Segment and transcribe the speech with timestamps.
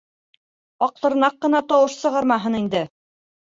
[0.85, 2.87] Аҡтырнаҡ ҡына тауыш сығармаһын инде.